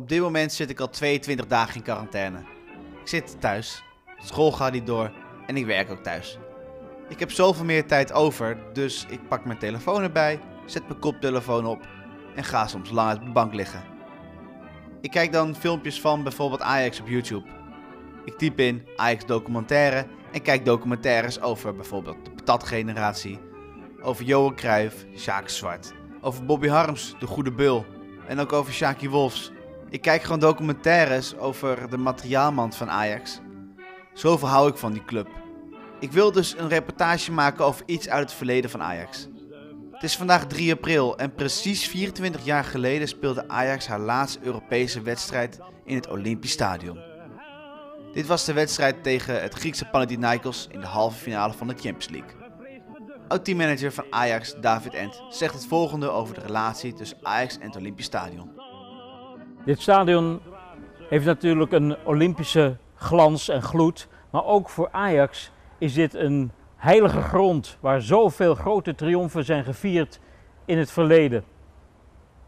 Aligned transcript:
Op 0.00 0.08
dit 0.08 0.20
moment 0.20 0.52
zit 0.52 0.70
ik 0.70 0.80
al 0.80 0.90
22 0.90 1.46
dagen 1.46 1.74
in 1.74 1.82
quarantaine. 1.82 2.38
Ik 3.00 3.08
zit 3.08 3.36
thuis, 3.40 3.82
school 4.18 4.52
gaat 4.52 4.72
niet 4.72 4.86
door 4.86 5.12
en 5.46 5.56
ik 5.56 5.66
werk 5.66 5.90
ook 5.90 6.02
thuis. 6.02 6.38
Ik 7.08 7.18
heb 7.18 7.30
zoveel 7.30 7.64
meer 7.64 7.86
tijd 7.86 8.12
over, 8.12 8.58
dus 8.72 9.06
ik 9.08 9.28
pak 9.28 9.44
mijn 9.44 9.58
telefoon 9.58 10.02
erbij, 10.02 10.40
zet 10.66 10.88
mijn 10.88 11.00
koptelefoon 11.00 11.66
op 11.66 11.88
en 12.34 12.44
ga 12.44 12.66
soms 12.66 12.90
lang 12.90 13.08
uit 13.08 13.24
de 13.24 13.30
bank 13.30 13.54
liggen. 13.54 13.82
Ik 15.00 15.10
kijk 15.10 15.32
dan 15.32 15.56
filmpjes 15.56 16.00
van 16.00 16.22
bijvoorbeeld 16.22 16.62
Ajax 16.62 17.00
op 17.00 17.08
YouTube. 17.08 17.46
Ik 18.24 18.38
typ 18.38 18.58
in 18.58 18.86
Ajax 18.96 19.26
documentaire 19.26 20.06
en 20.32 20.42
kijk 20.42 20.64
documentaires 20.64 21.40
over 21.40 21.74
bijvoorbeeld 21.74 22.24
de 22.24 22.30
patatgeneratie, 22.30 23.38
over 24.02 24.24
Johan 24.24 24.54
Cruijff, 24.54 25.04
Sjaak 25.16 25.48
Zwart, 25.48 25.92
over 26.20 26.44
Bobby 26.44 26.68
Harms, 26.68 27.14
de 27.18 27.26
goede 27.26 27.52
bul 27.52 27.86
en 28.26 28.38
ook 28.38 28.52
over 28.52 28.72
Shaki 28.72 29.08
Wolfs. 29.08 29.52
Ik 29.90 30.00
kijk 30.00 30.22
gewoon 30.22 30.40
documentaires 30.40 31.36
over 31.36 31.90
de 31.90 31.96
materiaalmand 31.96 32.76
van 32.76 32.90
Ajax. 32.90 33.40
Zoveel 34.12 34.48
hou 34.48 34.70
ik 34.70 34.76
van 34.76 34.92
die 34.92 35.04
club. 35.04 35.28
Ik 36.00 36.12
wil 36.12 36.32
dus 36.32 36.54
een 36.58 36.68
reportage 36.68 37.32
maken 37.32 37.64
over 37.64 37.82
iets 37.86 38.08
uit 38.08 38.22
het 38.22 38.32
verleden 38.32 38.70
van 38.70 38.82
Ajax. 38.82 39.28
Het 39.92 40.02
is 40.02 40.16
vandaag 40.16 40.46
3 40.46 40.72
april 40.72 41.18
en 41.18 41.34
precies 41.34 41.88
24 41.88 42.44
jaar 42.44 42.64
geleden 42.64 43.08
speelde 43.08 43.48
Ajax 43.48 43.86
haar 43.86 44.00
laatste 44.00 44.38
Europese 44.42 45.02
wedstrijd 45.02 45.58
in 45.84 45.94
het 45.94 46.08
Olympisch 46.08 46.52
Stadion. 46.52 46.98
Dit 48.12 48.26
was 48.26 48.44
de 48.44 48.52
wedstrijd 48.52 49.02
tegen 49.02 49.42
het 49.42 49.54
Griekse 49.54 49.84
Panathinaikos 49.84 50.66
in 50.70 50.80
de 50.80 50.86
halve 50.86 51.18
finale 51.18 51.52
van 51.52 51.66
de 51.66 51.74
Champions 51.74 52.08
League. 52.08 52.30
Oud-teammanager 53.28 53.92
van 53.92 54.04
Ajax, 54.10 54.54
David 54.60 54.94
Ent, 54.94 55.22
zegt 55.28 55.54
het 55.54 55.66
volgende 55.66 56.08
over 56.08 56.34
de 56.34 56.40
relatie 56.40 56.92
tussen 56.92 57.18
Ajax 57.22 57.58
en 57.58 57.66
het 57.66 57.76
Olympisch 57.76 58.06
Stadion. 58.06 58.59
Dit 59.64 59.80
stadion 59.80 60.40
heeft 61.08 61.24
natuurlijk 61.24 61.72
een 61.72 61.96
Olympische 62.04 62.76
glans 62.94 63.48
en 63.48 63.62
gloed, 63.62 64.08
maar 64.30 64.44
ook 64.44 64.68
voor 64.68 64.88
Ajax 64.92 65.52
is 65.78 65.94
dit 65.94 66.14
een 66.14 66.50
heilige 66.76 67.20
grond 67.20 67.76
waar 67.80 68.02
zoveel 68.02 68.54
grote 68.54 68.94
triomfen 68.94 69.44
zijn 69.44 69.64
gevierd 69.64 70.20
in 70.64 70.78
het 70.78 70.90
verleden. 70.90 71.44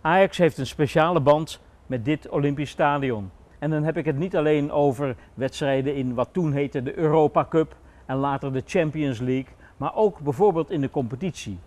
Ajax 0.00 0.38
heeft 0.38 0.58
een 0.58 0.66
speciale 0.66 1.20
band 1.20 1.60
met 1.86 2.04
dit 2.04 2.28
Olympisch 2.28 2.70
stadion. 2.70 3.30
En 3.58 3.70
dan 3.70 3.82
heb 3.82 3.96
ik 3.96 4.04
het 4.04 4.18
niet 4.18 4.36
alleen 4.36 4.72
over 4.72 5.16
wedstrijden 5.34 5.94
in 5.94 6.14
wat 6.14 6.28
toen 6.32 6.52
heette 6.52 6.82
de 6.82 6.98
Europa 6.98 7.46
Cup 7.48 7.76
en 8.06 8.16
later 8.16 8.52
de 8.52 8.62
Champions 8.66 9.18
League, 9.18 9.54
maar 9.76 9.94
ook 9.94 10.18
bijvoorbeeld 10.18 10.70
in 10.70 10.80
de 10.80 10.90
competitie. 10.90 11.58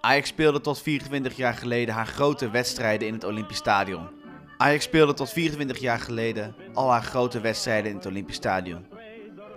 Ajax 0.00 0.28
speelde 0.28 0.60
tot 0.60 0.82
24 0.82 1.36
jaar 1.36 1.54
geleden 1.54 1.94
haar 1.94 2.06
grote 2.06 2.50
wedstrijden 2.50 3.08
in 3.08 3.14
het 3.14 3.24
Olympisch 3.24 3.56
Stadion. 3.56 4.23
Ajax 4.64 4.84
speelde 4.84 5.14
tot 5.14 5.30
24 5.30 5.78
jaar 5.78 5.98
geleden 5.98 6.54
al 6.74 6.90
haar 6.90 7.02
grote 7.02 7.40
wedstrijden 7.40 7.90
in 7.90 7.96
het 7.96 8.06
Olympisch 8.06 8.36
Stadion. 8.36 8.86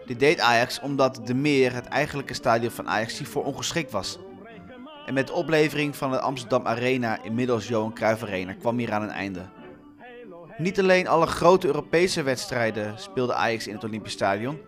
Dit 0.05 0.19
deed 0.19 0.39
Ajax 0.39 0.80
omdat 0.80 1.22
de 1.25 1.33
Meer, 1.33 1.73
het 1.73 1.86
eigenlijke 1.86 2.33
stadion 2.33 2.72
van 2.72 2.89
Ajax, 2.89 3.17
hiervoor 3.17 3.44
ongeschikt 3.44 3.91
was. 3.91 4.19
En 5.05 5.13
met 5.13 5.28
de 5.28 5.33
oplevering 5.33 5.95
van 5.95 6.11
de 6.11 6.19
Amsterdam 6.19 6.67
Arena, 6.67 7.23
inmiddels 7.23 7.67
Johan 7.67 7.94
Cruijff 7.94 8.23
Arena, 8.23 8.53
kwam 8.53 8.78
hier 8.78 8.91
aan 8.91 9.02
een 9.02 9.09
einde. 9.09 9.41
Niet 10.58 10.80
alleen 10.80 11.08
alle 11.08 11.28
grote 11.28 11.67
Europese 11.67 12.23
wedstrijden 12.23 13.00
speelde 13.00 13.33
Ajax 13.33 13.67
in 13.67 13.73
het 13.73 13.83
Olympisch 13.83 14.13
Stadion, 14.13 14.59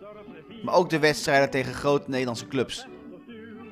maar 0.64 0.74
ook 0.74 0.90
de 0.90 1.00
wedstrijden 1.00 1.50
tegen 1.50 1.74
grote 1.74 2.10
Nederlandse 2.10 2.48
clubs. 2.48 2.88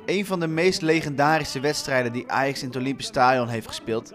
Een 0.05 0.25
van 0.25 0.39
de 0.39 0.47
meest 0.47 0.81
legendarische 0.81 1.59
wedstrijden 1.59 2.11
die 2.11 2.31
Ajax 2.31 2.61
in 2.61 2.67
het 2.67 2.77
Olympisch 2.77 3.07
Stadion 3.07 3.47
heeft 3.47 3.67
gespeeld, 3.67 4.13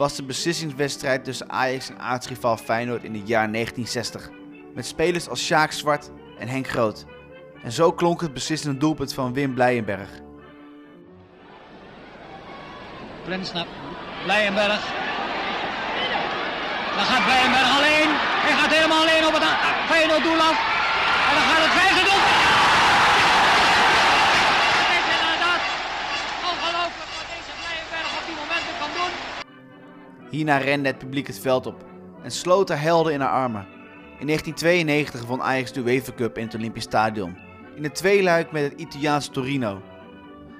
was 0.00 0.16
de 0.16 0.22
beslissingswedstrijd 0.22 1.24
tussen 1.24 1.50
Ajax 1.50 1.88
en 1.88 1.98
aartsrivaal 1.98 2.56
Feyenoord 2.56 3.04
in 3.04 3.14
het 3.14 3.28
jaar 3.28 3.52
1960. 3.52 4.30
Met 4.74 4.86
spelers 4.86 5.28
als 5.28 5.44
Sjaak 5.44 5.72
Zwart 5.72 6.10
en 6.38 6.48
Henk 6.48 6.68
Groot. 6.68 7.04
En 7.62 7.72
zo 7.72 7.92
klonk 7.92 8.20
het 8.20 8.32
beslissende 8.32 8.78
doelpunt 8.78 9.14
van 9.14 9.32
Wim 9.32 9.54
Blijenberg. 9.54 10.08
Prins 13.24 13.52
naar 13.52 13.66
Blijenberg. 14.24 14.82
Dan 16.96 17.04
gaat 17.04 17.24
Blijenberg 17.24 17.76
alleen. 17.76 18.10
Hij 18.46 18.56
gaat 18.58 18.74
helemaal 18.74 19.00
alleen 19.00 19.26
op 19.26 19.32
het 19.32 19.44
Feyenoord 19.86 20.22
doel 20.22 20.40
af. 20.40 20.56
En 21.28 21.34
dan 21.34 21.42
gaat 21.42 21.62
het 21.64 21.72
vijfde 21.80 22.04
doel. 22.10 22.49
Hierna 30.40 30.56
rende 30.56 30.88
het 30.88 30.98
publiek 30.98 31.26
het 31.26 31.38
veld 31.38 31.66
op 31.66 31.84
en 32.22 32.30
sloot 32.30 32.68
haar 32.68 32.80
helden 32.80 33.12
in 33.12 33.20
haar 33.20 33.30
armen. 33.30 33.66
In 34.18 34.26
1992 34.26 35.24
won 35.24 35.42
Ajax 35.42 35.72
de 35.72 35.80
UEFA 35.80 36.12
Cup 36.16 36.38
in 36.38 36.44
het 36.44 36.54
Olympisch 36.54 36.82
Stadion. 36.82 37.36
In 37.76 37.82
het 37.82 37.94
tweeluik 37.94 38.52
met 38.52 38.62
het 38.62 38.80
Italiaanse 38.80 39.30
Torino. 39.30 39.82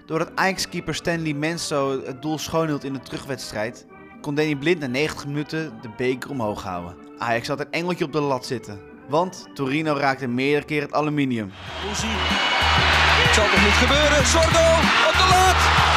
Doordat 0.06 0.30
Ajax-keeper 0.34 0.94
Stanley 0.94 1.32
Menso 1.32 2.02
het 2.04 2.22
doel 2.22 2.38
schoonhield 2.38 2.84
in 2.84 2.92
de 2.92 3.00
terugwedstrijd, 3.00 3.86
kon 4.20 4.34
Danny 4.34 4.56
Blind 4.56 4.80
na 4.80 4.86
90 4.86 5.26
minuten 5.26 5.72
de 5.82 5.90
beker 5.96 6.30
omhoog 6.30 6.62
houden. 6.62 6.96
Ajax 7.18 7.48
had 7.48 7.60
een 7.60 7.70
engeltje 7.70 8.04
op 8.04 8.12
de 8.12 8.20
lat 8.20 8.46
zitten, 8.46 8.80
want 9.08 9.46
Torino 9.54 9.94
raakte 9.94 10.26
meerdere 10.26 10.64
keer 10.64 10.82
het 10.82 10.92
aluminium. 10.92 11.50
Het 11.52 13.34
zal 13.34 13.44
toch 13.44 13.62
niet 13.62 13.88
gebeuren? 13.88 14.26
Sordo 14.26 14.64
op 15.08 15.12
de 15.12 15.28
lat. 15.30 15.89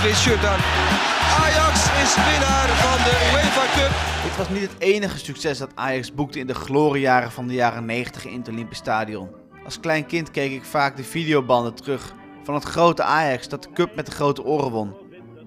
Ajax 0.00 1.84
is 2.02 2.14
winnaar 2.14 2.68
van 2.68 3.04
de 3.04 3.30
UEFA 3.32 3.80
Cup. 3.80 4.22
Dit 4.22 4.36
was 4.36 4.48
niet 4.48 4.70
het 4.70 4.74
enige 4.78 5.18
succes 5.18 5.58
dat 5.58 5.70
Ajax 5.74 6.14
boekte 6.14 6.38
in 6.38 6.46
de 6.46 6.54
gloriejaren 6.54 7.30
van 7.30 7.46
de 7.46 7.54
jaren 7.54 7.84
90 7.84 8.26
in 8.26 8.38
het 8.38 8.48
Olympisch 8.48 8.78
Stadion. 8.78 9.28
Als 9.64 9.80
klein 9.80 10.06
kind 10.06 10.30
keek 10.30 10.52
ik 10.52 10.64
vaak 10.64 10.96
de 10.96 11.04
videobanden 11.04 11.74
terug 11.74 12.14
van 12.42 12.54
het 12.54 12.64
grote 12.64 13.02
Ajax 13.02 13.48
dat 13.48 13.62
de 13.62 13.72
cup 13.72 13.94
met 13.94 14.06
de 14.06 14.12
grote 14.12 14.44
oren 14.44 14.70
won. 14.70 14.94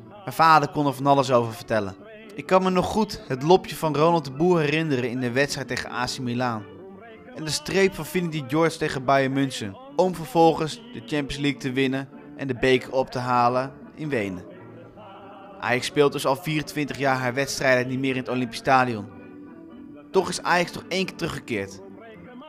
Mijn 0.09 0.36
vader 0.36 0.69
kon 0.69 0.88
er 0.88 0.94
van 0.94 1.08
alles 1.08 1.31
over 1.31 1.53
vertellen. 1.53 1.96
Ik 2.36 2.46
kan 2.46 2.63
me 2.63 2.69
nog 2.69 2.86
goed 2.86 3.22
het 3.28 3.44
lopje 3.44 3.75
van 3.75 3.96
Ronald 3.96 4.25
de 4.25 4.31
Boer 4.31 4.59
herinneren 4.59 5.09
in 5.09 5.19
de 5.19 5.31
wedstrijd 5.31 5.68
tegen 5.68 5.90
AC 5.90 6.19
Milan. 6.19 6.63
En 7.36 7.44
de 7.44 7.52
streep 7.52 7.96
van 7.96 8.06
Finity 8.06 8.44
George 8.47 8.78
tegen 8.78 9.06
Bayern 9.06 9.34
München. 9.34 9.78
Om 9.96 10.16
vervolgens 10.16 10.75
de 10.75 11.00
Champions 11.00 11.38
League 11.38 11.59
te 11.59 11.72
winnen 11.72 12.09
en 12.38 12.47
de 12.47 12.56
beker 12.56 12.92
op 12.92 13.12
te 13.12 13.19
halen 13.19 13.81
in 13.96 14.09
Wenen. 14.09 14.44
Ajax 15.59 15.86
speelt 15.86 16.12
dus 16.12 16.26
al 16.26 16.36
24 16.36 16.98
jaar 16.98 17.18
haar 17.18 17.34
wedstrijden 17.34 17.88
niet 17.88 18.00
meer 18.00 18.12
in 18.12 18.22
het 18.22 18.30
Olympisch 18.30 18.58
Stadion. 18.58 19.06
Toch 20.12 20.30
is 20.30 20.42
Ajax 20.42 20.72
nog 20.72 20.84
één 20.88 21.06
keer 21.06 21.16
teruggekeerd. 21.16 21.80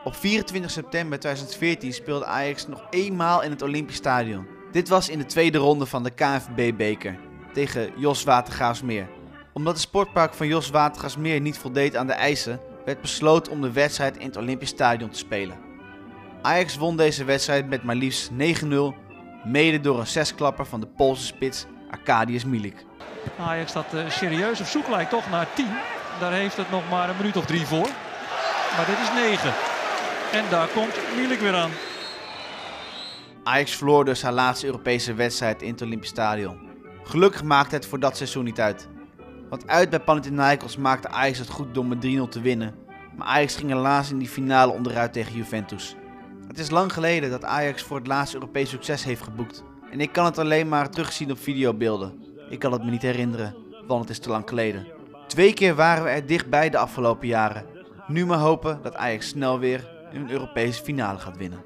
Op 0.04 0.14
24 0.14 0.70
september 0.70 1.18
2014 1.18 1.92
speelde 1.92 2.24
Ajax 2.24 2.66
nog 2.66 2.86
eenmaal 2.90 3.42
in 3.42 3.50
het 3.50 3.62
Olympisch 3.62 3.96
Stadion. 3.96 4.46
Dit 4.72 4.88
was 4.88 5.08
in 5.08 5.18
de 5.18 5.26
tweede 5.26 5.58
ronde 5.58 5.86
van 5.86 6.02
de 6.02 6.10
KNVB-beker 6.10 7.18
tegen 7.52 7.92
Jos 7.96 8.24
Watergaasmeer. 8.24 9.08
Omdat 9.52 9.74
de 9.74 9.80
sportpark 9.80 10.34
van 10.34 10.46
Jos 10.46 10.70
Watergaasmeer 10.70 11.40
niet 11.40 11.58
voldeed 11.58 11.96
aan 11.96 12.06
de 12.06 12.12
eisen, 12.12 12.60
werd 12.84 13.00
besloten 13.00 13.52
om 13.52 13.60
de 13.60 13.72
wedstrijd 13.72 14.16
in 14.16 14.26
het 14.26 14.36
Olympisch 14.36 14.68
Stadion 14.68 15.10
te 15.10 15.18
spelen. 15.18 15.58
Ajax 16.42 16.76
won 16.76 16.96
deze 16.96 17.24
wedstrijd 17.24 17.68
met 17.68 17.82
maar 17.82 17.96
liefst 17.96 18.30
9-0, 18.30 18.34
mede 19.44 19.80
door 19.80 19.98
een 19.98 20.06
zesklapper 20.06 20.66
van 20.66 20.80
de 20.80 20.86
Poolse 20.86 21.24
spits 21.24 21.66
Arkadiusz 21.90 22.44
Milik. 22.44 22.84
Ajax 23.38 23.72
dat 23.72 23.94
eh, 23.94 24.10
serieus 24.10 24.60
op 24.60 24.66
zoek 24.66 24.88
lijkt 24.88 25.10
toch 25.10 25.30
naar 25.30 25.46
10. 25.54 25.66
Daar 26.20 26.32
heeft 26.32 26.56
het 26.56 26.70
nog 26.70 26.90
maar 26.90 27.08
een 27.08 27.16
minuut 27.16 27.36
of 27.36 27.46
drie 27.46 27.66
voor. 27.66 27.88
Maar 28.76 28.86
dit 28.86 28.98
is 28.98 29.10
9. 29.14 29.52
En 30.32 30.44
daar 30.50 30.68
komt 30.68 30.94
Milik 31.16 31.40
weer 31.40 31.54
aan. 31.54 31.70
Ajax 33.44 33.76
verloor 33.76 34.04
dus 34.04 34.22
haar 34.22 34.32
laatste 34.32 34.66
Europese 34.66 35.14
wedstrijd 35.14 35.62
in 35.62 35.70
het 35.70 35.82
Olympisch 35.82 36.08
Stadion. 36.08 36.58
Gelukkig 37.02 37.42
maakte 37.42 37.74
het 37.74 37.86
voor 37.86 38.00
dat 38.00 38.16
seizoen 38.16 38.44
niet 38.44 38.60
uit. 38.60 38.88
Want 39.48 39.68
uit 39.68 39.90
bij 39.90 40.00
Panathinaikos 40.00 40.76
maakte 40.76 41.08
Ajax 41.08 41.38
het 41.38 41.48
goed 41.48 41.74
door 41.74 41.86
met 41.86 42.06
3-0 42.06 42.28
te 42.28 42.40
winnen. 42.40 42.74
Maar 43.16 43.26
Ajax 43.26 43.56
ging 43.56 43.70
helaas 43.70 44.10
in 44.10 44.18
die 44.18 44.28
finale 44.28 44.72
onderuit 44.72 45.12
tegen 45.12 45.34
Juventus. 45.34 45.96
Het 46.54 46.62
is 46.62 46.70
lang 46.70 46.92
geleden 46.92 47.30
dat 47.30 47.44
Ajax 47.44 47.82
voor 47.82 47.96
het 47.96 48.06
laatste 48.06 48.36
Europees 48.36 48.70
succes 48.70 49.04
heeft 49.04 49.22
geboekt. 49.22 49.64
En 49.90 50.00
ik 50.00 50.12
kan 50.12 50.24
het 50.24 50.38
alleen 50.38 50.68
maar 50.68 50.90
terugzien 50.90 51.30
op 51.30 51.38
videobeelden. 51.38 52.24
Ik 52.50 52.58
kan 52.58 52.72
het 52.72 52.84
me 52.84 52.90
niet 52.90 53.02
herinneren, 53.02 53.54
want 53.86 54.00
het 54.00 54.10
is 54.10 54.18
te 54.18 54.28
lang 54.28 54.48
geleden. 54.48 54.86
Twee 55.26 55.54
keer 55.54 55.74
waren 55.74 56.04
we 56.04 56.10
er 56.10 56.26
dichtbij 56.26 56.70
de 56.70 56.78
afgelopen 56.78 57.28
jaren. 57.28 57.66
Nu 58.06 58.26
maar 58.26 58.38
hopen 58.38 58.78
dat 58.82 58.94
Ajax 58.94 59.28
snel 59.28 59.58
weer 59.58 59.88
een 60.12 60.30
Europese 60.30 60.82
finale 60.82 61.18
gaat 61.18 61.36
winnen. 61.36 61.64